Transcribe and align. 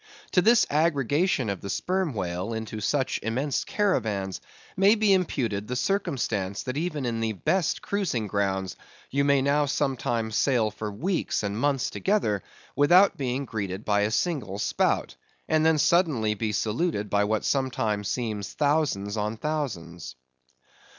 To 0.31 0.41
this 0.41 0.65
aggregation 0.71 1.47
of 1.47 1.61
the 1.61 1.69
Sperm 1.69 2.15
Whale 2.15 2.53
into 2.53 2.81
such 2.81 3.19
immense 3.21 3.63
caravans, 3.63 4.41
may 4.75 4.95
be 4.95 5.13
imputed 5.13 5.67
the 5.67 5.75
circumstance 5.75 6.63
that 6.63 6.75
even 6.75 7.05
in 7.05 7.19
the 7.19 7.33
best 7.33 7.83
cruising 7.83 8.25
grounds, 8.25 8.75
you 9.11 9.23
may 9.23 9.43
now 9.43 9.67
sometimes 9.67 10.35
sail 10.35 10.71
for 10.71 10.91
weeks 10.91 11.43
and 11.43 11.55
months 11.55 11.91
together, 11.91 12.41
without 12.75 13.15
being 13.15 13.45
greeted 13.45 13.85
by 13.85 14.01
a 14.01 14.09
single 14.09 14.57
spout; 14.57 15.17
and 15.47 15.63
then 15.63 15.75
be 15.75 15.77
suddenly 15.77 16.51
saluted 16.51 17.07
by 17.07 17.23
what 17.23 17.45
sometimes 17.45 18.07
seems 18.07 18.53
thousands 18.53 19.17
on 19.17 19.37
thousands. 19.37 20.15